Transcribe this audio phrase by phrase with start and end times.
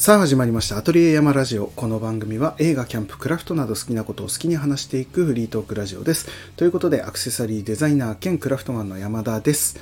[0.00, 0.76] さあ始まりました。
[0.76, 1.72] アトリエ山ラジオ。
[1.74, 6.28] この番組は映画キャンプクラフトなど好きなことを好きに話していくフリートークラジオです。
[6.54, 9.76] ということでアクセサリーデザイナー兼クラフトマンの山田です、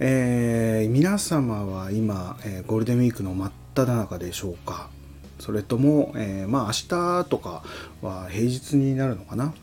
[0.00, 4.90] えー皆様は今、えーゴールデンウィークの真っ只中でしょうか？
[5.38, 7.62] それとも、えーまあ明日とか
[8.02, 9.54] は平日になるのかな？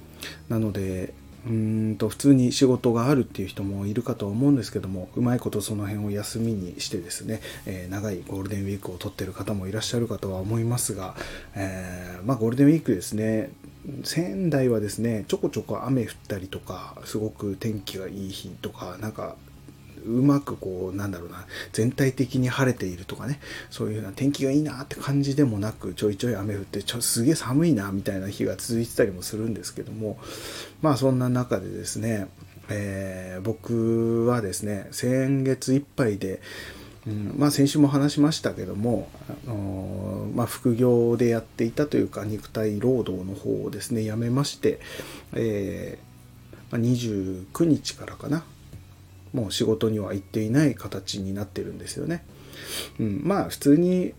[0.47, 1.13] なので
[1.47, 11.15] うんと普通に仕事があるっていう人もいるかと思うんですけどもうまいことその辺を休みにしてですね、えー長いゴールデンウィークを取ってる方もいらっしゃるかとは思いますが、
[11.55, 13.51] えーまあ、ゴールデンウィークですね
[14.03, 19.35] 仙台はですねちょこちょこ雨降ったりとかすごく天気がいい日とかなんか
[20.05, 23.39] うまくこうなんだろうな全体的に晴れているとかね
[23.69, 30.17] そういうような天気がいいなって感じでもなくちょいちょい雨降ってちょすげえ寒いなみたいな日が続いてたりもするんですけども
[30.81, 32.27] まあそんな中でですね、
[32.69, 36.41] えー僕はですね先月いっぱいで、
[37.07, 39.09] うんまあ、先週も話しましたけども、
[39.47, 44.79] あのーまあ、副業でやっていたというか肉体労働の方をですねやめまして、
[45.33, 48.43] えーま、29日からかな
[49.33, 52.25] もう仕事には行っていない形になってるんですよね。
[52.99, 54.13] うん、まあ普通に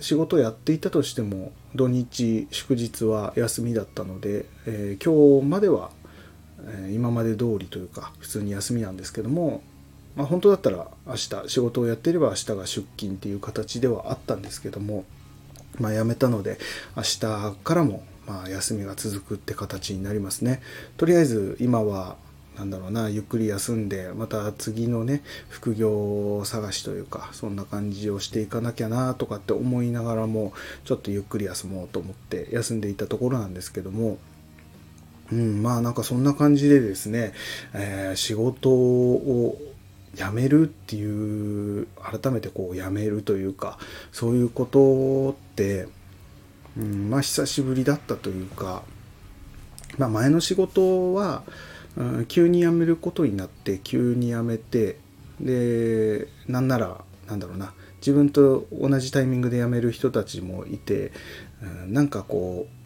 [0.00, 5.90] 仕事やっていたとしても土日祝日は休みだったので、えー今日までは、
[6.62, 9.62] え今まで通りというか普通に休みなんですけども、
[10.16, 15.04] まあ、本当だったら明日仕事をやっていれば明日が出勤っていう形ではあったんですけども、
[15.78, 16.58] まあ、辞めたので
[16.96, 17.20] 明日
[17.62, 20.60] からもまあ休みが続くって形になりますね。
[20.96, 22.16] とりあえず今は
[22.60, 30.52] なんだろうなゆっくり休んでまた次のね副業探しというかそんな感じをしていかなきゃなとかって思いながらも
[30.84, 34.18] ちょっとゆっくり休もうと思って休んでいたところなんですけども
[35.32, 37.32] うんまあなんかそんな感じでですね、
[37.72, 39.56] えー仕事を
[40.14, 43.78] 辞めるっていう改めてこう辞めるというか
[44.10, 45.86] そういうことって、
[46.76, 48.82] うん、まあ久しぶりだったというか
[49.98, 51.42] まあ、前の仕事は、
[52.28, 54.98] 急に辞めることになって急に辞めて
[55.40, 61.12] でなんならなんだろうな自分と同じタイミングで辞める人たちもいて、
[61.62, 62.80] うんなんかこう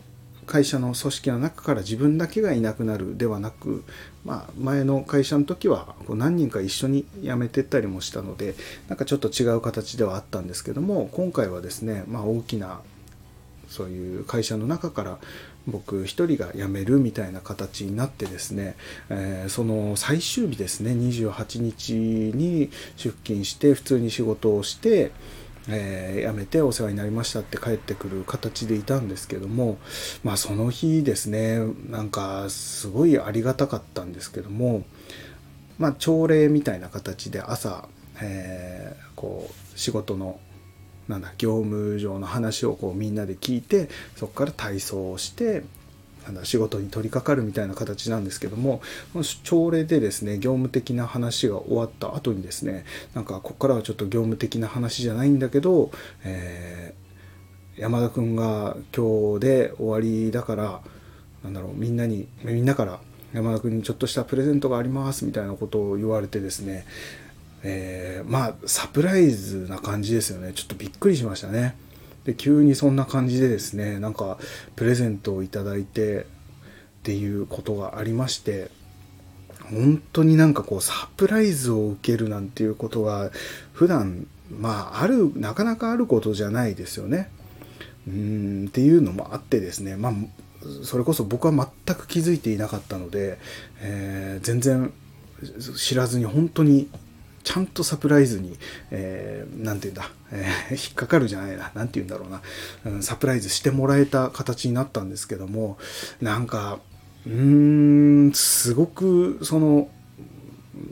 [0.46, 3.84] 会社の組織の中から自分だけがいなくなるではなく、
[4.24, 8.54] まあ、前の会社の時はこう何人か一緒に辞めてったりもしたので
[8.88, 12.80] なんかちょっと違う形ではあったんですけども今回はですね、まあ、大きな
[13.68, 15.18] そういう会社の中から
[15.66, 18.76] 僕一人が辞めるみたいな形になってですね、
[19.08, 25.12] えーその最終日ですね28日に出勤して普通に仕事をして、
[25.68, 29.78] えー辞めてお世話になりましたって帰ってくる形でいたんですけども
[30.22, 31.58] まあその日ですね
[31.88, 34.84] なんかすごいありがたかったんですけども
[35.78, 37.88] まあ朝礼みたいな形で朝、
[38.20, 40.38] えーこう仕事の
[41.08, 45.64] なんだ業務上の話をこうみんなで聞いてそこから体操をして
[46.24, 48.80] なんだ仕事に取り掛かるみたいな形なんですけども
[49.42, 55.90] 朝礼でですね業務的な話が終わった後にですねなんかここからはちょっと業務的な話じゃないんだけど、
[56.24, 57.04] えー
[57.76, 60.80] 山田君が今日で終わりだから
[61.42, 63.00] なんだろうみんなにみんなから
[63.32, 66.86] 山田君にちょっとしたプレゼントがありますみたいなことを言われてですね
[67.64, 70.52] えーまあサプライズな感じですよね。
[70.54, 71.76] ちょっとびっくりしましたね。
[72.24, 74.38] で急にそんな感じでですねなんか
[74.76, 76.26] プレゼントをいただいてっ
[77.02, 78.70] ていうことがありまして
[79.70, 83.30] 本当になんかこうサプライズを受けるなんていうことが
[83.72, 87.30] 普段まああるなかなかあることじゃないですよね。
[88.06, 90.12] うんっていうのもあってですねまあ
[90.82, 91.52] それこそ僕は
[91.86, 93.38] 全く気づいていなかったので、
[93.80, 94.92] えー全然
[95.76, 96.88] 知らずに本当に
[97.44, 98.56] ちゃんとサプライズに、
[98.90, 102.42] えーなんて言うんだ、えー引っかかるじゃないな、なんて言うんだろうな、
[102.86, 105.78] うんサプライズしてもらえた形になったんですけども、
[106.20, 106.80] なんか、
[107.26, 109.88] うーん、すごく、その、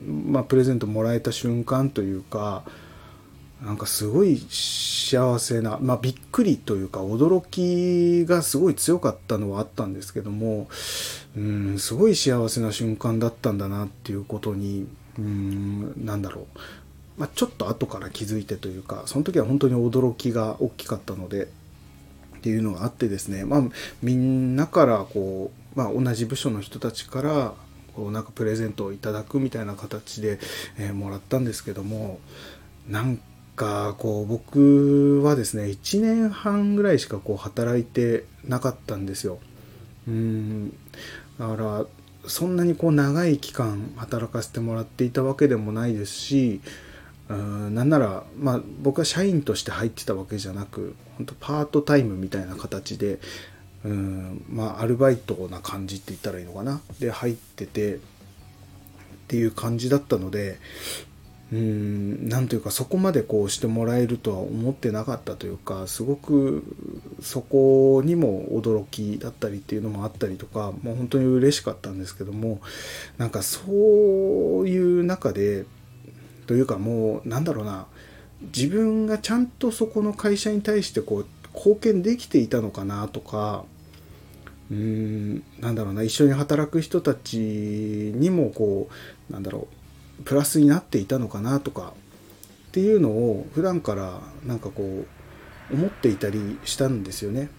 [0.07, 2.63] まあ、プレゼントもらえた瞬間というか、
[3.65, 10.69] なんかすごい幸せな、まあ、びっくりというか驚きがすごい強かったのはあったんですけども
[11.37, 14.89] うんすごい幸せな瞬間だったんだなっていうことに
[15.19, 16.47] うんなんだろう、
[17.19, 21.49] まあ、ちょっと後から気づいてというかその時は本当に驚きが大きかったのでっ
[22.43, 23.63] ていうのがあってですね、まあ、
[24.03, 27.55] みんなからこう、まあ、同じ部署の人たちから
[27.95, 30.39] こうなんかプレゼントをいただくみたいな形で、
[30.79, 32.19] えーもらったんですけども
[32.89, 33.21] なん
[33.55, 39.39] かこう僕はですね1年半ぐらいしかこう働いてなかったんですよ。
[40.09, 40.71] うん
[41.39, 41.87] だから
[42.27, 46.61] そんなにこう長い期間働かせてもらっていたわけでもないですし
[47.29, 53.19] うんなんなら、まあ、僕は社員として入ってたわけじゃなく本当パートタイムみたいな形で
[53.85, 56.81] うんまあアルバイトな感じって言ったらいいのかな？
[57.01, 57.99] で入っててっ
[59.29, 60.59] ていう感じだったので
[61.53, 66.65] うんなんというかそこまでこうしてもらえるとは思ってなかったというかすごく
[67.21, 72.61] そこにも驚きだったりっていうのもあったりとかもう本当に嬉しかったんですけども
[73.19, 75.67] なんかそういう中で
[76.47, 77.87] というかもうなんだろうな
[78.57, 83.65] 自分がちゃんとそこの会社に対してこう貢献できていたのかなとか
[84.71, 88.89] うーんなんだろうな一緒に働く人たちにもこ
[89.29, 89.82] うなんだろう
[90.25, 91.95] プラスになっていたのかなとか
[92.69, 95.05] っていうのを普段からなんかこ
[95.71, 97.51] う思っていたりしたんですよね。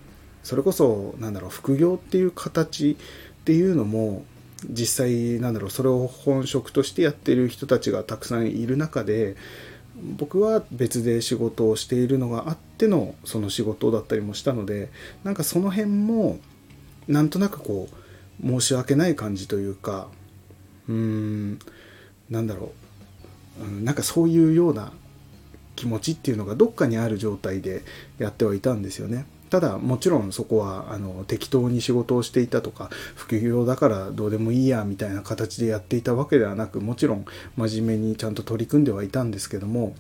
[0.44, 2.98] それこそなんだろう副業っていう形
[3.42, 4.26] っていうのも
[4.70, 9.36] 実際なんだろうそれを本職としてやってる人たちがたくさんいる中で
[9.96, 14.90] 僕は別で仕事をしているのがあってのその仕事だったりもしたので
[15.24, 16.40] なんかその辺も
[17.08, 17.88] なんとなくこ
[18.44, 20.08] う申し訳ない感じというか
[20.88, 21.60] うーん
[22.30, 22.72] なんだろ
[23.62, 24.92] う、うん、なんかそういうような
[25.76, 27.84] 気持ちっていうのがどっかにある状態で
[28.18, 29.26] やってはいたんですよね。
[29.50, 37.26] ただもちろんそこはあの適当に仕事をしていたとか副業だからどうでもいいやみたいな形でやっていたわけではなくもちろん
[37.56, 39.96] 真面目にちゃんと取り組んではいたんですけども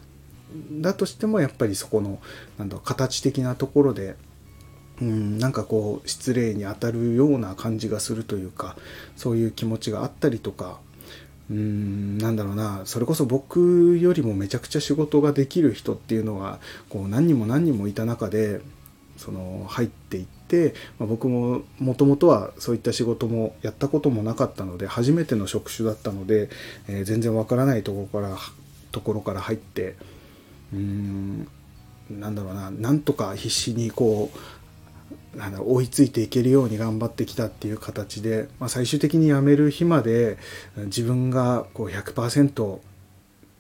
[0.81, 2.19] だとしてもやっぱりそこの
[2.57, 4.15] なんだ形的なところで
[5.01, 8.75] うんなんかこう失礼に当たるような感じがするというか
[9.15, 10.79] そういう気持ちがあったりとか
[11.53, 12.81] うんなんだろうな。
[12.85, 16.59] それこそ僕よりもめちゃくちゃ仕事ができる人っていうのが
[16.89, 18.59] こう何人も何人もいた中で
[19.17, 26.49] その入っていって、まあ、僕ももともとはそういった仕事もやったこともなかったので初めての職種だったので、
[26.87, 28.35] えー、全然わからないところから
[28.91, 29.95] ところから入って
[30.73, 31.47] うーん
[32.09, 32.71] なんだろうな。
[32.71, 34.37] なんとか必死にこう
[35.35, 40.37] なんだ追いついていけるように頑張ってきたっていう形で、まあ、最終的に辞める日まで
[40.77, 42.79] 自分がこう100%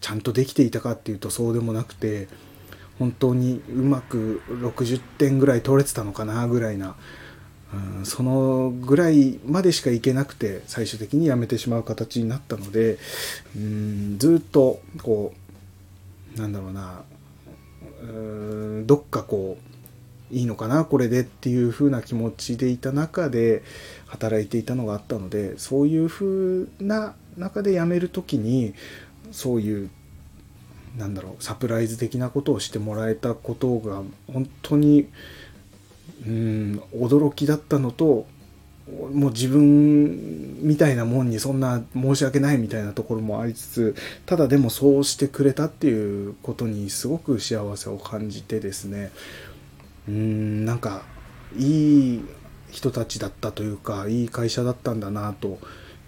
[0.01, 2.27] ちゃんとできていたかっていうとそうでもなくて
[2.99, 6.95] 本当にうまく60点ぐらい取れてたのかなぐらいな、
[7.97, 12.97] うん、そのぐらいまでしかいけなくて最終的に辞めてしまう形になったので、
[13.55, 15.33] うん、ずっとこ
[16.35, 17.03] うなんだろうな
[18.01, 18.05] う
[18.81, 19.72] んどっかこう
[20.33, 23.63] いいのかなこれでっていう風な気持ちでいた中で
[24.07, 28.73] 働いていたのがあったのでそういう風な中で辞める時に
[29.31, 29.89] そういう
[30.97, 34.01] なんだろうサプライズ的なことをしてもらえたことが
[34.31, 35.07] 本当に
[36.25, 38.27] うん驚きだったのと
[38.87, 43.95] もう自分みたいなもんにそんな申し訳ないみたいなところもありつつ
[44.25, 49.11] ただでもそうしてくれたっていうことにすごく幸せを感じてですね
[50.07, 51.03] うんなんか
[51.55, 52.25] いい
[52.71, 55.59] 人たちだったというかいい会社だったんだなと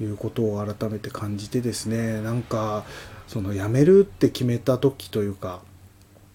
[0.02, 2.84] いうことを改めて感じてですねなんか
[3.28, 5.62] その辞めるって決めた時というか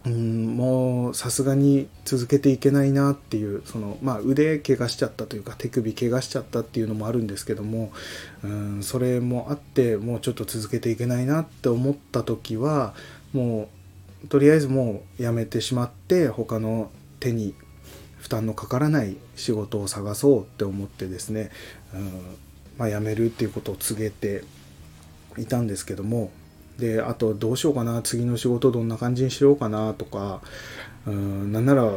[0.06, 7.92] うんもうさすがに続けていけないなっていうその、まあ、腕怪我しちゃったというか手首怪我しちゃったっていうのもあるんですけども
[8.42, 12.94] うんそれもあってもうちょっと続けていけないなって思った時は
[13.34, 13.68] も
[14.24, 17.54] うとりあえずもうやめてしまって他の手に
[18.18, 21.50] 負担のかからない仕事を探そうって思ってですね、
[21.94, 22.36] うん
[22.78, 24.42] まあ、辞めるっていうことを告げて
[25.38, 26.30] いたんですけども
[26.78, 30.40] であとどうしようかな次の仕事どんな感じにしようかなとか、
[31.06, 31.92] うん、なんなら、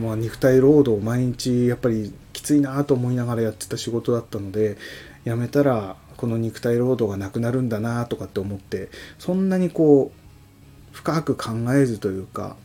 [0.00, 4.76] まあ、肉体労働毎日やっぱりきついなと思いながらやってた仕事だったので
[5.24, 12.56] 辞めたらこの肉体労働がなくなるんだなとかって思ってそんなにこう深く考えずというか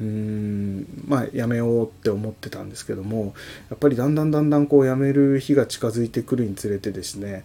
[0.00, 3.34] うんまあやめようって思ってたんですけども
[3.68, 7.44] やっぱりだんだんだんだんこうやめる日が近づいてくるにつれてですね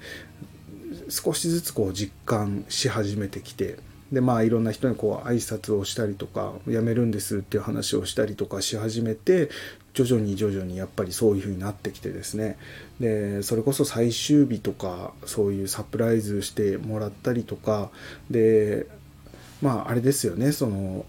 [1.10, 3.78] 少しずつこう実感し始めてきて
[4.12, 9.50] でまあいろんな人にこう挨拶をしたりとか辞めるんですっていう話をしたりとかし始めて
[9.94, 12.58] 徐々に徐々にやっぱりそういう風になってきてですね。
[13.00, 17.90] でそれこそ最終日とかそういうサプライズしてもらったりとか
[18.30, 18.88] で
[19.62, 21.06] まああれですよねその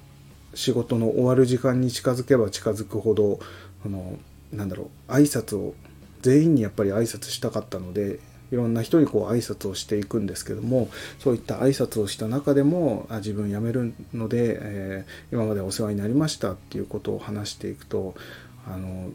[0.56, 3.38] 仕事の終わる時間に近づけば近づくほど
[3.84, 4.18] あの
[4.52, 5.74] なんだろう挨拶を
[6.22, 8.18] 全員にやっぱり挨拶したかったので
[8.50, 18.14] いろんな人にこう挨拶をしていくんですけどもそういった挨拶をした中でもあ自分辞めるので、えー、今までお世話になりましたっていうことを話していくと
[18.66, 19.10] あの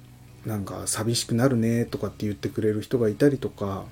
[0.46, 3.86] なんか寂しくなるねとかって言ってくれる人がいたりとか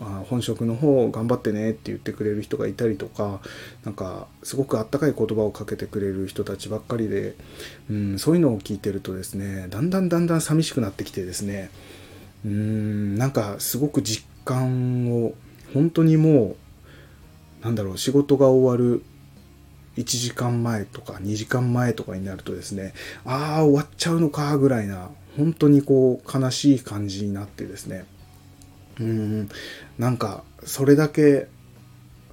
[0.00, 3.40] あ、本職の方頑張ってねって言ってくれる人がいたりとか
[3.84, 7.34] なんかすごくあったかい言葉をかけてくれる人たちばっかりで、
[7.90, 11.70] うん、そういうのを聞いてるとですねだんだんだんだん寂しくなってきてですね
[12.44, 15.34] うんなんかすごく実感を
[15.72, 16.56] 本当にも
[17.62, 19.02] うなんだろう仕事が終わる
[19.96, 22.92] 1時間前とか2時間前とかになるとですね
[23.24, 28.04] ああ終わっちゃうのかぐらいな本当にこう悲しい感じになってですね
[29.00, 29.48] うん。
[29.98, 31.48] なんかそれだけ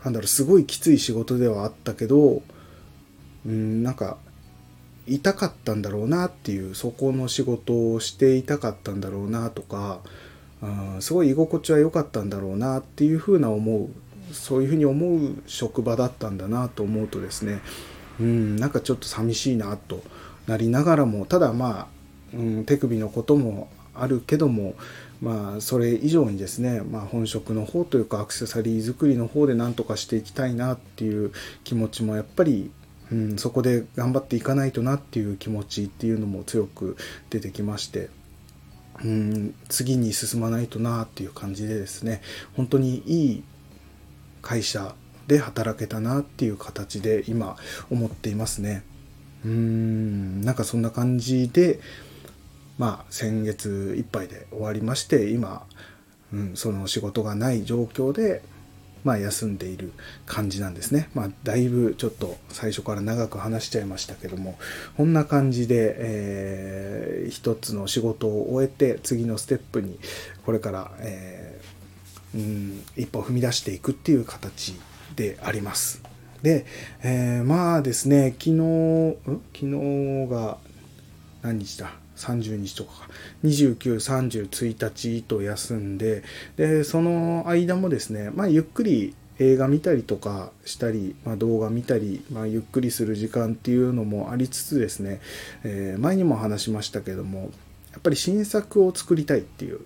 [0.04, 2.42] なんだろうすごいきつい仕事ではあったけど
[3.46, 4.18] うんなんか
[5.08, 10.00] 痛かったんだろうなっていうそこの仕事をしていたかったんだろうなとか
[10.62, 13.90] うんすごい居心地は良かったんだろうなっていうふうな思
[14.32, 17.62] うそういうふうに思う職場だったんだなと思うとですね
[18.20, 20.04] うんなんかちょっと寂しいなと
[20.48, 21.88] なりながらもただま
[22.34, 24.76] あ、うん、手首のこともあるけども
[25.24, 31.32] まあそれ以上にですね、まあ、本職の方というかアクセサリー作りの方で何とかしていきたいなっていう
[31.64, 32.72] 気持ちもやっぱり
[33.12, 36.98] うん、そこで頑張っていかないとなっていう気持ちっていうのも強く
[37.30, 38.10] 出てきまして、
[39.04, 42.22] うん、次に進まないとなっていう感じでですね
[42.56, 43.44] 本当にいい
[44.42, 44.96] 会社
[45.28, 47.56] で働けたなっていう形で今
[47.92, 48.84] 思っていますね。
[49.46, 51.80] うんなんかそんな感じで
[52.78, 55.66] まあ先月いっぱいで終わりまして今、
[56.34, 58.42] うん、その仕事がない状況で
[59.04, 59.92] まあ、休んでいる
[60.26, 61.10] 感じなんですね。
[61.14, 64.58] まあ、だいぶちょっと最初から長く話しちゃいましたけども、
[64.96, 70.00] こんな感じで、えー、一つの仕事を終えて、次のステップに、
[70.46, 74.80] これから、えー、うん、一歩踏み出していくっていう形
[75.16, 76.02] であります。
[76.42, 76.66] で、
[77.04, 79.18] えー、まあですね、昨日、
[79.54, 80.58] 昨日が
[81.42, 82.03] 何日だ？
[82.16, 83.10] 30日とかか。
[83.44, 86.24] 29、30、1日と休んで、
[86.56, 95.22] で、その間もですね、まあ、ゆっくり映画見たりとかしたり、まあ、動画見たり、まあ、ゆっくりする時間っていうのもありつつですね、
[95.64, 97.52] えー、前にも話しましたけども、
[97.92, 99.82] やっぱり新作を作りたいっていう、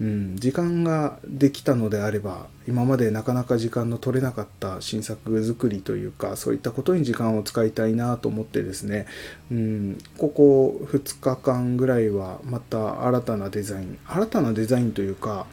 [0.00, 9.06] うん、時間ができたのであれば今までなかなか時間の取れなかった新作作りというかそういったことに時間を使いたいなと思ってですね、
[9.50, 15.46] うん、ここ2日間ぐらいはまた新たなデザイン新たなデザインというか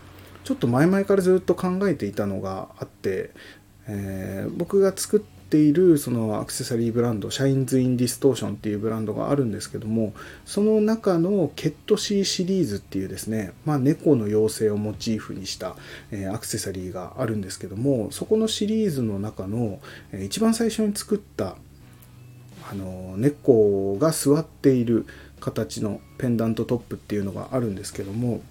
[0.43, 3.31] ちょっと前々からずっと考えていたのがあって、
[3.87, 10.13] えー、僕が作っているそのアクセサリーブランド Shines in Distortion っていうブランドがあるんですけども
[10.45, 15.75] その中のケットシーシリーズっていうですね、まあ、猫の妖精をモチーフにした、
[16.11, 19.79] えアクセサリーがあるんですけどもそこのシリーズの中の、
[20.11, 21.55] え一番最初に作った
[22.69, 25.05] あの猫が座っている
[25.39, 28.41] 形のペンダントトップっていうのがあるんですけども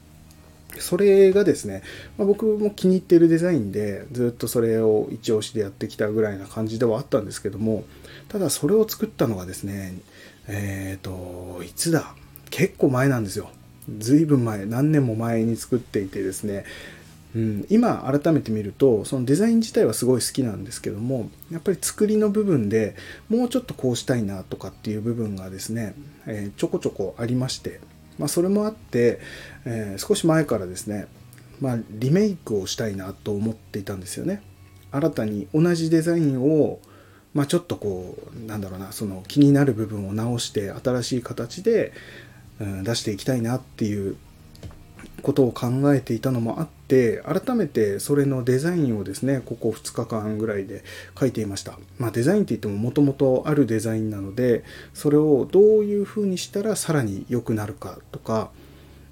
[0.81, 1.83] それがですね、
[2.19, 7.85] まあ、僕も気に入ってるデザインでずっとそれを一押しでやってきたぐらいな感じではあったんですけども
[8.28, 9.95] ただそれを作ったのがですね
[10.49, 12.14] えっ、ー、といつだ？
[12.50, 13.50] 結構前なんですよ。
[13.99, 16.64] ずいぶん前何年も前に作っていてですね。
[17.35, 22.95] うん、今改めて見るとそのデザイン自体はすごい好きなんですけどもやっぱり作りの部分で
[23.28, 27.81] もうちょっとこうしたいなとかっていう部分がですね、えー、ちょこちょこありまして
[28.18, 29.21] まあ、それもあって、
[29.64, 31.06] えー、少し前からですね、
[31.61, 34.42] まあ、リメイクをしたいなと思っていたんですよね。
[34.92, 36.78] 新たに同じデザインを、
[37.33, 41.92] まあ、ちょっとこうなんだろうなその気になる部分を直して新しい形で、
[42.61, 44.16] うん、出していきたいなっていう
[45.23, 50.84] ことを考えていたのもあって改めてそれのデザインをですねここ2日間ぐらいで
[51.18, 51.76] 書いていました。
[51.98, 58.50] まあデザインって言ってももともとあるデザインなのでそれをどういうふうにしたらさらに良くなるかとか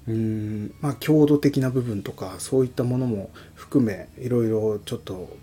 [0.07, 5.35] うんまあ強度的な部分とかそういったものも含めいろいろちょっと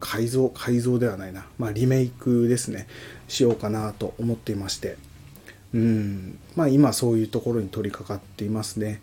[0.00, 1.46] 改造改造ではないな。
[1.58, 2.88] まあリメイクですね。
[3.28, 4.96] しようかなと思っていまして。
[5.72, 9.00] うんまあ今そういうところに取り掛かっていますね。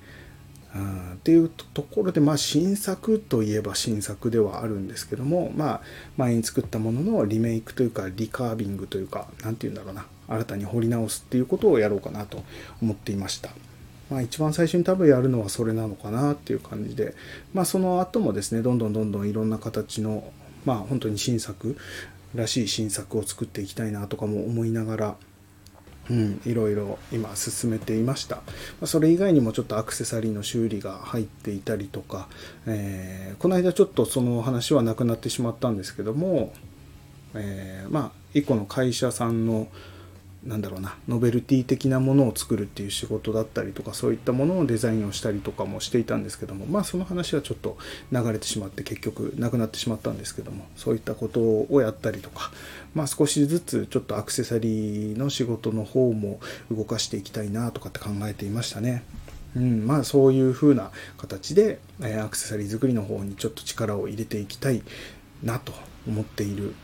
[0.75, 5.81] うん、っていうところで、まあ、新作といえば新作ではあるんですけども、まあ、
[6.15, 12.43] 前に作ったもののリメイクというかリカービングというか何て言うんだろうな新たに掘り直すっていうことをやろうかなと
[12.81, 13.49] 思っていました。
[14.11, 17.13] まあ、一番最初に多分やるのはそれなのかなっていう感じで、
[17.53, 20.31] まあ、その後もですねどんどんどんどんいろんな形の
[20.65, 21.77] まあ本当に新作
[22.35, 25.15] らしい新作を作っていきたいなとかも思いながら
[26.09, 28.41] うん、いろいろ今進めていました。
[28.85, 32.27] それ以外にもちょっとアクセサリーの修理が入っていたりとか、
[32.65, 36.53] えー、この間ちょっとその話はなくなってしまったんですけども、
[37.35, 39.67] えー、まあ、一個の会社さんの、
[40.43, 47.77] なんだろうなノベルティ的なものを作るっていう仕事だったりとかそういったものをデザインをしたりとかもしていたんですけどもまあその話はちょっと
[48.11, 52.51] 流れてしまって結局なくなってしまったんですけどもそういったことをやったりとか
[52.95, 56.39] まあ少しずつちょっとアクセサリーの仕事の方も
[56.71, 59.03] 動かしていきたいなとかって考えていましたね。
[59.55, 64.83] うん、まあそういう風な形で、えアクセサリー作りの方にちょっと力を入れていきたい
[65.43, 65.73] なと
[66.07, 66.75] 思っている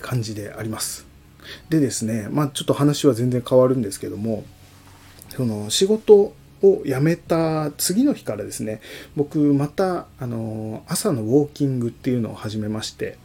[0.00, 1.05] 感じであります。
[1.68, 4.44] でですね、まあちょっと話は全然変わるんですけども、
[5.30, 8.80] その仕事を辞めた次の日からですね、
[9.16, 13.18] 僕またあの朝のウォーキングっていうのを始めまして、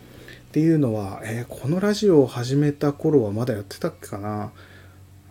[0.49, 4.51] っていうのは、えー、このラジオを始めた頃はまだやってたっけかな。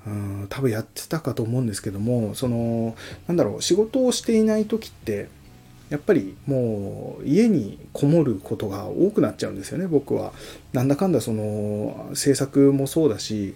[0.07, 5.29] うん多分やってたかと思うんですけどもそのなんだろう仕事をしていない時って
[5.91, 10.33] やっぱりもう家にこもることが多くなっちゃうんですよね僕は。
[10.73, 13.55] なんだかんだその制作もそうだし、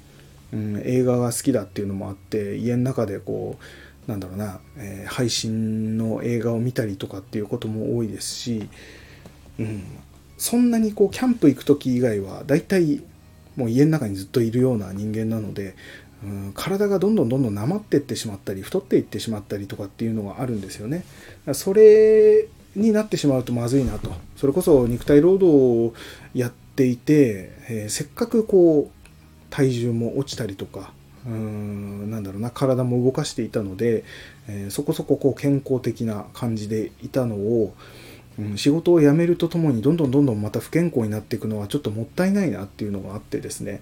[0.53, 3.57] うん、映画が好きだっていうのもあって家の中でこ
[4.07, 8.69] うなんだろうな、えー、配信の映画を見たりとかっていうことも多いですし、
[9.59, 9.85] うん、
[10.37, 13.03] そんなにこうキャンプ行く時以外はだいたい
[13.57, 15.77] もう家の中にずっといるような人間なので、
[16.55, 21.05] 体がどんどんどんどんなまっていってしまったり太っていってしまったりとかっていうのがあるんですよね。
[21.53, 24.11] それになってしまうとまずいなと。
[24.37, 25.95] それこそ肉体労働を
[26.35, 29.05] やっていて、えー、せっかくこう
[29.51, 30.93] 体重も落ちたりとか、
[31.27, 34.05] うーんなんだろうな体も動かしていたので、
[34.49, 37.75] えー、そこそここう健康的な感じでいたのを、
[38.39, 43.81] うん、仕事を辞めるとともにどんどんどんどんまた不健康になっていくのはちょっともったいないなっていうのがあってですね、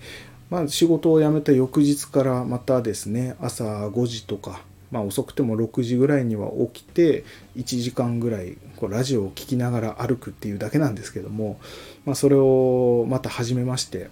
[0.52, 7.24] まあ、仕事を辞めた翌日からまたですね朝5時とかまあ、遅くても6時ぐらいには起きて
[7.56, 11.58] 1時間ぐらいこうラジオを聴きながら歩くっていうだけなんですけども、
[12.04, 14.10] まあ、それをまた始めまして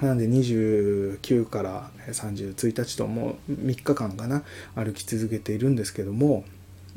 [0.00, 4.44] なんで29から31日ともう3日間かな
[4.76, 6.44] 歩き続けているんですけども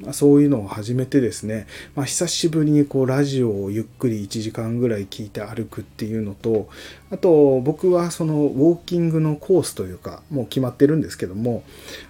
[0.01, 6.69] まあ、そういうのを始めてですね、まあ、久しぶりにこうラジオをゆっくり1時間ぐらい聞いて歩くっていうのと
[7.11, 11.63] あと僕はそのウォーキングのコースというかもう決まってるんですけども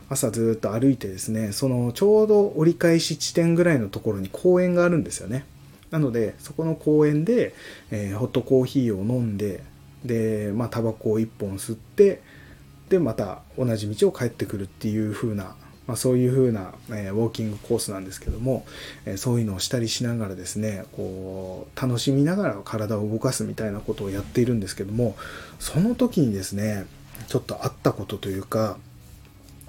[0.10, 5.45] 朝ずっと歩いてですねそのちょうど折り返し地点ぐらいのところに公園があるんですよね。
[5.89, 7.54] なのでそこの公園で、
[7.91, 9.62] えー、ホットコーヒーを飲んで
[10.06, 12.21] でまあタバコを1本吸って
[12.89, 15.56] でまた同じ道を帰ってくるっていう風な
[15.88, 18.65] まあ、そういう風な、えー、ウォーキングコースなんですけども、
[19.06, 25.15] えー、そういうのをしたりしながらですねこう楽しみながら体を動かすみたいなことをやっているんですけども
[25.60, 26.86] その時にですね
[27.28, 28.78] ちょっとあったことというか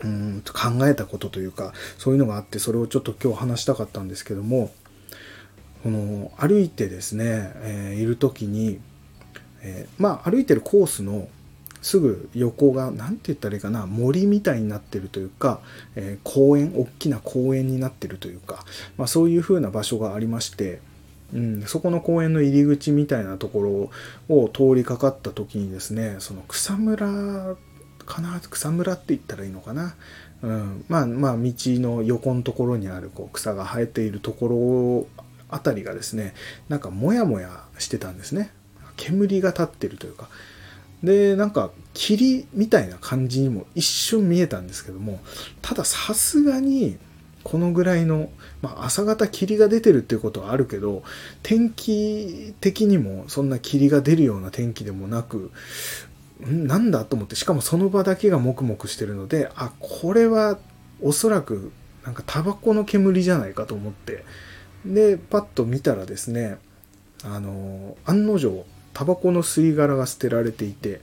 [0.04, 4.72] うん考えたことというかそういうのがあってそれをちょっと今日話したかったんですけども
[5.82, 8.78] この歩いてですね、えー、いる時に、
[9.62, 11.28] え、まあ歩いてるコースの
[11.82, 15.60] すぐ横が何て言ったらいいかな森みたいになってるというか、
[15.96, 18.64] えー、公園大きな公園になってるというか、
[18.96, 20.80] まあ、そういう風な場所がありまして、
[21.34, 23.90] うん、そこの公園の入り口みたいなとこ
[24.28, 27.56] ろを通りかかった時にですねその草むら
[28.06, 29.96] かな草むらって言ったらいいのかな、
[30.42, 36.32] うん、まあまあ道の横のところにあるこう草が生えているところあたりがですね
[36.68, 38.52] なんかモヤモヤしてたんですね。
[38.96, 40.28] 煙が立ってるというか。
[41.02, 45.20] で、なんか霧みたいな感じにも一瞬見えたんですけども、
[45.60, 46.98] たださすがに
[47.42, 51.02] このぐらいの、まあ、朝方霧が出てるっていうことはあるけど、
[51.42, 55.50] 天気的にもそんな霧が出るような天気でもなく、
[56.46, 56.66] ん？
[56.66, 60.58] なんだと思って、しかもその場だけがもくもくしてるので、あ、これは
[61.00, 61.72] おそらく
[62.04, 64.24] なんかタバコの煙じゃないかと思って、
[64.86, 66.58] で、パッと見たらですね、
[67.24, 71.00] あの、案の定、タバコの吸い殻が捨てられていて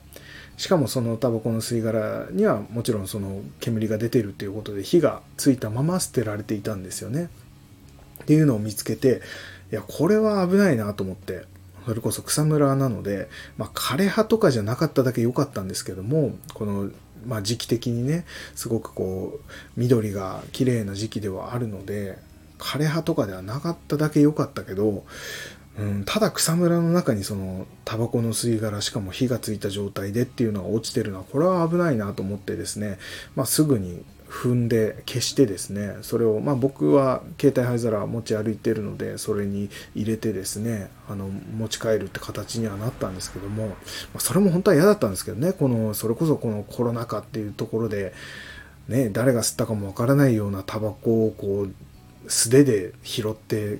[0.57, 7.29] しかもそのタバコの吸い殻にはもちろんその煙が出てるということで火がついたまま捨てられていたんですよね。
[8.23, 9.21] っていうのを見つけて
[9.71, 11.45] いやこれは危ないなと思って
[11.85, 16.91] それこそ草むらなので、まあ、枯葉とかじゃなかっただけ良かったんですけどもこの、
[17.25, 22.17] まあ、時期的にねすごくこう緑が綺麗な時期ではあるので
[22.59, 25.05] 枯葉とかではなかっただけ良かったけど
[25.79, 32.99] うん、ただ草むらの中にそのタバコの吸い殻しかも火がついた状態でっていうのが落ちてるのはこれは危ないなと思ってですね、
[33.35, 43.73] まあ、すぐに踏んで消してですねそれを、まあ、僕は携帯灰皿持ち歩いてるのでそれに入れてですねあの持ち帰るって形にはなったんですけども、ま
[44.17, 48.13] あ、それも本当は嫌だったんですけどねこのそれこそこのコロナ禍っていうところで、
[48.87, 51.73] ね、誰が吸ったかもわからないようなタバコをこう
[52.31, 53.79] 素手で拾って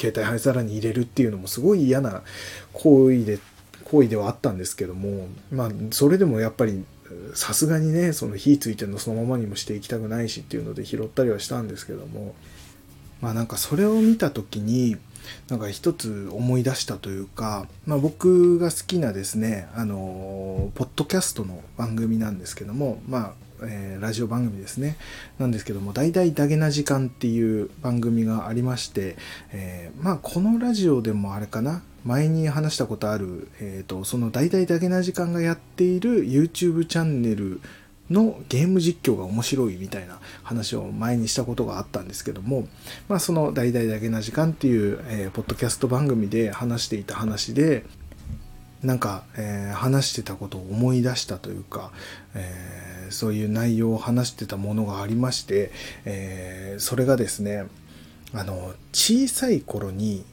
[0.00, 2.22] 携帯灰皿に入れるっていうのもすごい嫌な
[2.72, 3.38] 行為で
[3.84, 6.84] 行為ではあったんですけどもまあそれでもやっぱり
[7.34, 12.34] さすがにねその火ついてるのそのままにもしていきたくないしっていうので拾ったりはしたんですけども
[13.20, 14.96] まあなんかそれを見た時に
[15.48, 24.96] なんか一つ思い出したというか、まあ、僕が好きなですねあのポッドキャストの番組なんですけどもまあえー、ラジオ番組ですね。
[25.38, 29.16] なんですけども「大々だげな時間」っていう番組がありまして、
[29.52, 31.82] えー、まあこのラジオでもあれかな。
[32.04, 37.60] 前に話したことある、えーと、その「大々だげな時間」がやっている YouTube チャンネル
[38.10, 42.66] のゲーム実況が面白いみたいな話を前にしたことがあったんですけども、
[43.08, 47.84] まあ、その「大々だけな時間」っていう、えー、ポッドキャスト番組で話していた話で
[48.82, 51.90] なんか、えー、話してたことを思い出したというか、
[52.34, 55.70] えー、そういう内容を話してたものがありまして、
[56.04, 57.66] えそれがですね
[58.32, 60.24] あの小さい頃に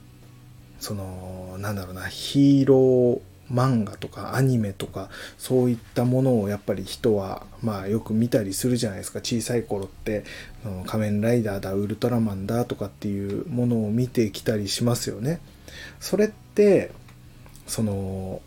[0.79, 10.25] そのなんだろうなヒーロー漫画とかアニメとかそういったものをやっぱり人はまあよく見たりするじゃないですか小さい頃って
[10.85, 15.39] 仮面ライダーだウルトラマンだとかっていうものを見てきたりしますよね。
[15.99, 16.91] それって
[17.67, 18.41] その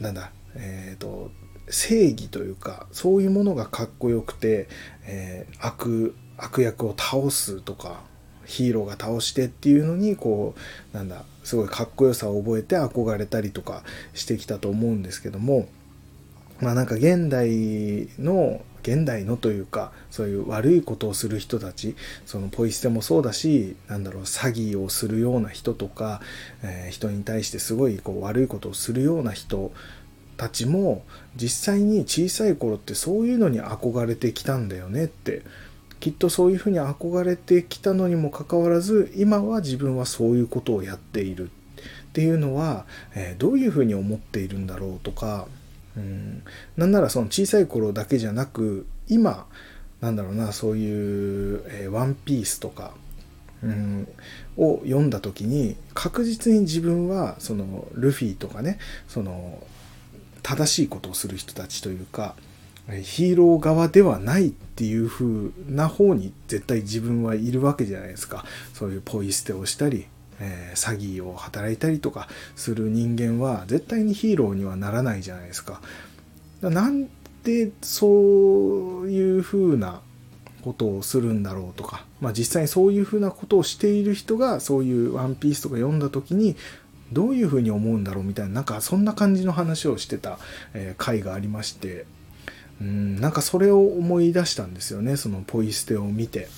[0.00, 1.30] なんだえっ、ー、と
[1.68, 4.68] 正義というかそういうものがかっこよくて、
[5.04, 8.00] えー、悪悪役を倒すとか
[8.46, 10.54] ヒーローが倒してっていうのにこ
[10.92, 13.82] うなんだすごいかっこよさを覚えて憧れたりとか
[14.14, 15.68] してきたと思うんですけども
[16.60, 21.96] まあなんか現代の現代のというかそういう悪いことをする人たち
[22.26, 26.20] そのポイ捨てもそうだしなんだろう詐欺をするような人とか、
[26.62, 29.70] えー、人に対してすごいこう悪いことをするような人
[30.36, 31.04] たちも
[31.36, 35.42] 実際に小さい頃ってそういうのに憧れてきたんだよねって
[36.00, 45.46] きっとそういうふうに憧れてきたのにもかかわらず今は自分はそういうことをやっているっていうのは、えー、どういうふうに思っているんだろうとか、
[45.96, 46.42] うん、
[46.76, 49.46] なんならその小さい頃だけじゃなく今
[50.00, 52.92] なんだろうなそういう、えー、ワンピースとか、
[53.62, 54.08] うん、
[54.56, 59.62] を読んだ時に確実に自分はそのルフィとかねその
[60.42, 62.34] 正しいことをする人たちというか
[63.02, 68.44] ヒーロー側ではないっていう風な方に絶対自分はいるわけじゃないですか。
[68.72, 70.06] そういうポイ捨てをしたり、
[70.40, 75.80] えー、詐欺を働いたりとかする人間は絶対にヒーローにはならないじゃないですか。
[76.62, 77.08] なん
[77.44, 78.06] でそ
[79.02, 80.00] ういう風な
[80.62, 86.56] ことをするんだろうとか、まあ実際にそういう風なことをしている人がそういうワンピースとか読んだ時に
[87.12, 90.38] どういう風に思うんだろうみたいななんかそんな感じの話をしてた、
[90.74, 92.06] え回がありまして。
[92.80, 96.48] うんなんかそれを思い出したんですよねそのポイ捨てを見て。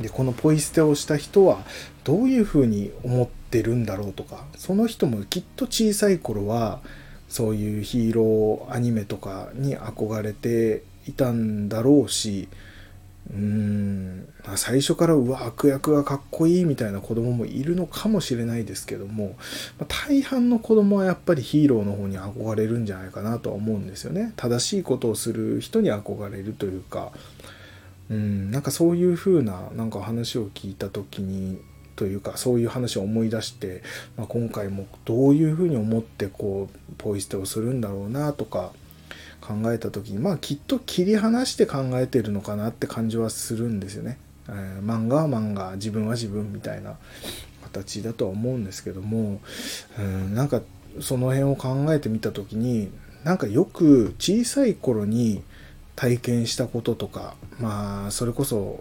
[0.00, 1.64] でこのポイ捨てをした人は
[2.02, 6.80] どういうふうに思ってるんだろうとかその人もきっと小さい頃は
[7.28, 12.48] そういうヒーローアニメとかに憧れていたんだろうし
[13.30, 19.36] うーん最初からうわ悪役がかっこいいみたいな子供もいるのかもしれないですけども
[19.88, 24.32] 大半の子供はやっぱりヒーローの方に憧れるんじゃないかなとは思うんですよね。
[24.36, 27.12] 正しいことをする人に憧れるというか
[28.10, 31.58] うんなんかそういう風ななんか話を聞いた時に
[31.96, 33.82] というかそういう話を思い出して、
[34.16, 38.72] まあ、今回もどういうふうに思ってこうポイ捨てをするんだろうなとか
[39.40, 44.18] 考えた時にまあきっと切り離して考えてるのかなって感じはするんですよね。
[44.48, 46.96] えー、漫画は漫画自分は自分みたいな
[47.62, 49.40] 形だとは思うんですけども
[49.98, 50.60] うんなんか
[51.00, 52.90] その辺を考えてみた時に
[53.24, 55.42] なんかよく小さい頃に
[55.96, 58.80] 体験したこととかまあそれこそ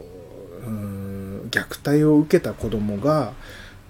[0.66, 3.34] うん虐待を受けた子供が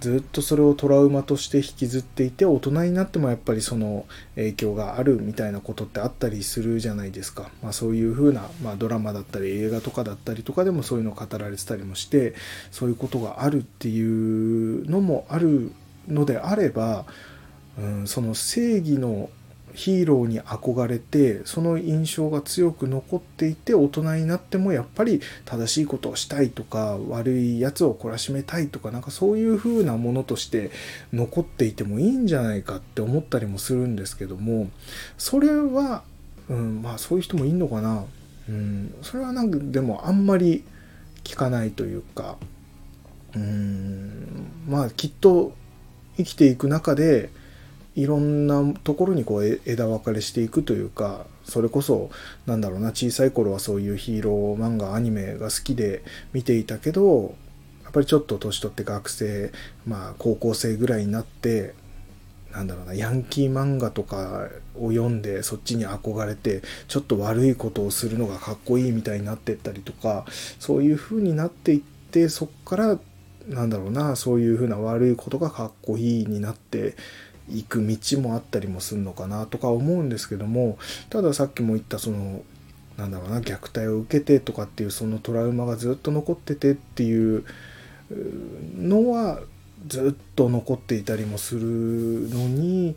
[0.00, 12.34] ずっとそれをトラウマとして引きずっていて大人になってもやっぱりその影響があるみたいなことってあったりするじゃないですか、まあ、そういう風な、まあ、ドラマだったり映画とかだったりとかでもそういうの語られてたりもして
[12.70, 15.72] そういうことがあるっていうのもある
[16.06, 17.06] のであれば、
[17.78, 19.30] うん、その正義の
[19.74, 30.70] ヒーローに憧れてその印象が強く残っていて大人になってもやっぱり正しいことをしたいとか悪いやつを懲らしめたいとかなんかそういう風なものとして
[31.12, 34.70] 残っていてもいいんじゃないかって思ったりもするんですけども
[35.18, 36.04] それは、
[36.48, 38.04] うん、まあそういう人もいんのかな、
[38.48, 40.62] うん、それはなんかでもあんまり
[41.24, 42.36] 聞かないというか
[43.34, 45.52] うんまあきっと
[46.16, 47.30] 生きていく中で
[47.96, 52.10] いろんなところにこう枝分かれしていくというかそれこそ
[52.46, 56.02] なんだろうな小さい頃はそういうヒーロー漫画アニメが好きで
[56.32, 57.34] 見ていたけど
[57.84, 59.52] やっぱりちょっと年取って学生
[59.86, 61.74] まあ高校生ぐらいになって
[62.50, 70.24] なんだろうなヤンキー漫画とかを読んでそっちに憧れてちょっと悪いことをするのがかっこいいみたいになってったりとか
[70.58, 72.98] そういう風になっていってそっから
[73.48, 76.96] なんだろうなそういう風な悪いことがかっこいいになって
[77.50, 80.78] いく道もあったりもするのかなとか思うんですけども
[81.10, 82.42] たださっきも言ったその
[82.96, 87.44] なんだろうな虐待を受けてとかっていうそのトラウマがずっと残っててっていう
[88.78, 89.40] のは
[89.86, 91.60] ずっと残っていたりもする
[92.30, 92.96] のに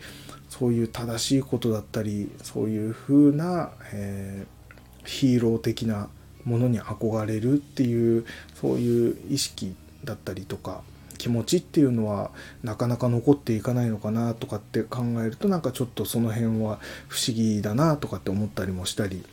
[0.49, 6.09] そういう正しいことだったりそういう風な、えー、ヒーロー的な
[6.45, 10.81] ものに憧れるっていうそういう意識だったりとか
[11.17, 12.31] 気持ちっていうのは
[12.63, 19.23] なかなか残っていかないのかなとかって考えるとなんかちょっとその辺は不思議だなとかって思ったりもしたり、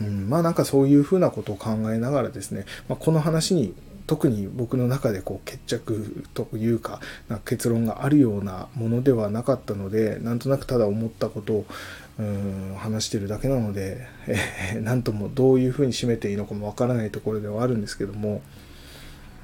[0.00, 3.74] うん、まあなんかそういうふうなことを考えながらですね、まあ、この話に
[4.06, 11.66] 特に僕の中でこう決着というかな結論があるようなものではなかったのでなんとなくただ思ったことを
[12.18, 18.42] うん話してるだけなので、えー、なんともどういうふうに締めていいのかもわからないところではあるんですけども。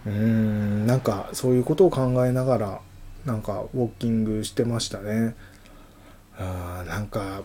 [0.06, 2.80] うんなんかそういうことを考えながら
[3.24, 5.34] なんかウォーキングしてましたね。
[6.38, 7.42] あなんか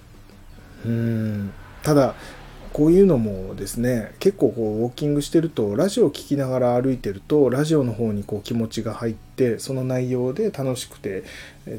[0.85, 2.15] うんただ
[2.73, 11.23] こういうのもですね結構こうウォーキングしてるとラジオを聴きながら歩いてるとラジオの方にこう気持ちが入ってその内容で楽しくて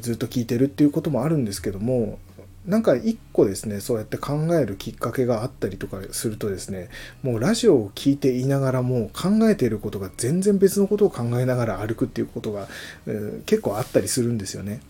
[0.01, 2.19] ずっと聞いてるっていうこともあるんですけども
[2.65, 6.89] なんか一個ですねそうやって考えるきっかけがあったりとかするとですね
[7.23, 12.67] もうラジオを聴いていながらも考えていることが全然別のことを考えながら歩くっていうことが、
[13.07, 14.81] えー、結構あったりするんですよね。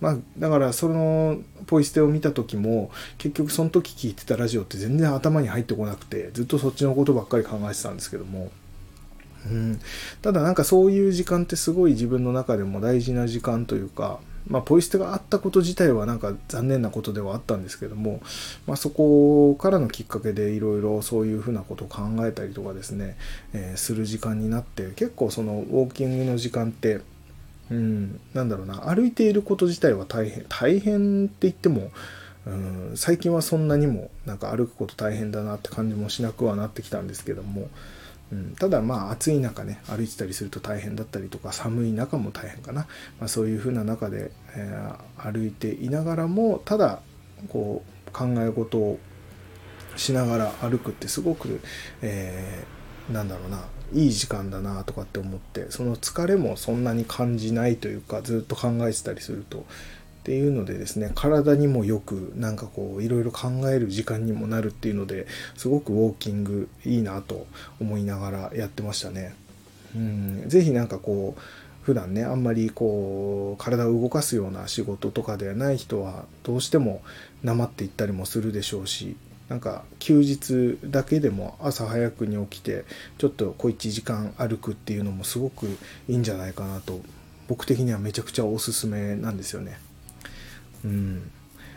[0.00, 8.50] まあ、だからそのポイ捨てを見た時も結局その時聞いてたラジオって全然頭に入ってこなくてずっとそっちのことばっかり考えてたんですけども、
[9.46, 9.80] うん、
[10.20, 18.20] ただなんかそういう時間ってすごい自分の中でも大事な時間というかまあ、ポイ捨てがあったこと自体はなんか残念なことではあったんですけども、
[18.66, 23.16] まあ、そこからのきっかけでいろいろそういうふうなことを考えたりとかですね、
[23.54, 27.00] えー、する時間になって結構そのウォーキングの時間って
[27.70, 31.90] うん、なんだろうな歩いていること自体は大変大変って言っても、
[32.46, 37.68] うん、最近はそんなにもなんか歩くこと大変だなって感じもしなくはなってきたんですけども、
[38.34, 42.88] うん、ただまあ暑い中ね歩いてたりすると大変だったりとか寒い中も大変かな、
[43.20, 47.00] まあ、そういう風な中で、えー、歩いていながらもただ
[47.48, 48.98] こう考え事を
[49.96, 51.60] しながら歩くってすごく、
[52.02, 59.64] えー、なんだろうないい時間だなとかって思ってその疲れもそんなに感じないというかずっと考えてたりすると
[60.24, 67.46] っていうのでですね体にもよくなんかこういろいろ考える時間にもなるっていうのですごくウォーキングいいなと
[67.78, 69.34] 思いながらやってましたね。
[69.94, 71.40] うん、ぜひなんかこう
[71.82, 77.02] 普段ねあんまりこう体を動かすような仕事とかではない人はどうしても
[77.42, 79.16] なまっていったりもするでしょうし
[79.50, 82.86] なんか休日だけでも朝早くに起きて
[83.18, 85.66] ちょっと小1時間歩くっていうのもすごく
[86.08, 87.02] いいんじゃないかなと
[87.46, 89.78] 僕的にはめちゃくちゃおすすめなんですよね。
[90.84, 91.30] うん。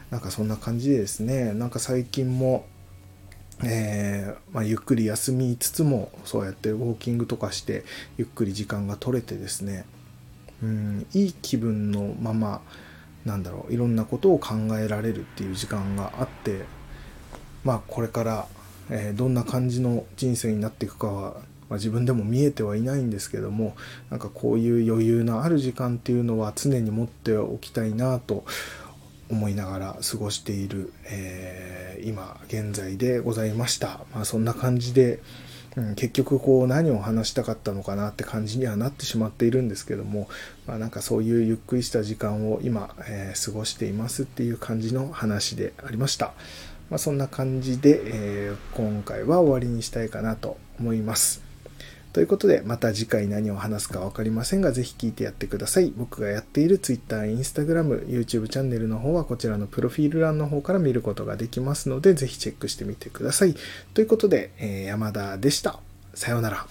[0.09, 2.65] なんかそんな感じでですね、なんか最近も、
[3.63, 7.83] えー、まあ、ゆっくり休みつつもそうやってウォーキングとかして
[8.17, 9.85] ゆっくり時間が取れてですね、
[10.61, 12.61] うん、いい気分のまま
[13.25, 16.65] なんだろういろんなことを考えられるっていう時間があって
[17.63, 18.47] まあこれから、
[18.89, 23.75] えー、どんな感じの人生になっていくかは、ま、自分でも見えてはいないんですけども
[24.09, 28.45] なんかこういう余裕のある時間っていうのは常に持っておきたいなと
[29.29, 34.01] 思いながら過ごしている、えー、今現在でございました。
[34.13, 35.19] まあそんな感じで、
[35.75, 40.27] うん、結局こう何を話したかったのかなって感じにはなってしまっているんですけども、
[40.65, 46.33] まあ、なんかそういうゆっくりした時間を今、えー、過ごしていますっていう感じの話でありました。
[46.89, 51.46] まあ、そんな感じで、えー、今回は終わりにしたいかなと思います。
[52.17, 55.93] ということで、また次回何を話すかわかりませんが、ぜひ聞いてやってください。
[55.95, 63.53] 僕がやっている Twitter、Instagram、YouTube チャンネルの方はこちらのプロフィール欄の方から見ることができますので、ぜひチェックしてみてください。
[63.93, 65.79] ということで、えー、山田でした。
[66.15, 66.65] さようなら。